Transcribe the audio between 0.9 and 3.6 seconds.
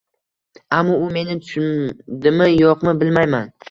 u meni tushundimi-yo‘qmi bilmayman.